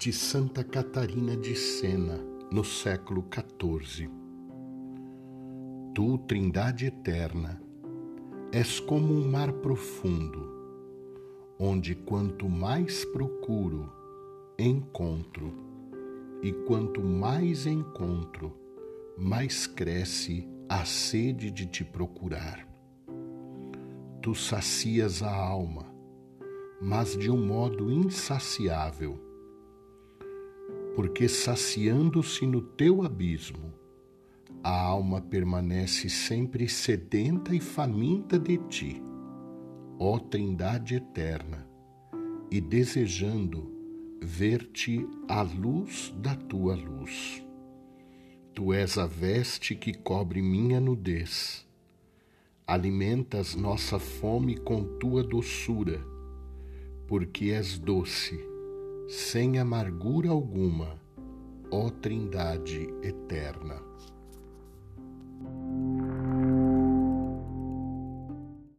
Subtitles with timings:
[0.00, 2.18] de Santa Catarina de Sena,
[2.50, 4.08] no século XIV.
[5.94, 7.60] Tu, Trindade eterna,
[8.50, 10.50] és como um mar profundo,
[11.58, 13.92] onde quanto mais procuro,
[14.58, 15.52] encontro,
[16.42, 18.56] e quanto mais encontro,
[19.18, 22.66] mais cresce a sede de te procurar.
[24.22, 25.94] Tu sacias a alma,
[26.80, 29.28] mas de um modo insaciável,
[30.94, 33.72] porque saciando-se no teu abismo,
[34.62, 39.02] a alma permanece sempre sedenta e faminta de ti,
[39.98, 41.66] ó Trindade eterna,
[42.50, 43.70] e desejando
[44.22, 47.42] ver-te à luz da tua luz.
[48.54, 51.66] Tu és a veste que cobre minha nudez.
[52.66, 56.04] Alimentas nossa fome com tua doçura,
[57.06, 58.38] porque és doce,
[59.10, 60.96] sem amargura alguma,
[61.68, 63.82] ó Trindade eterna.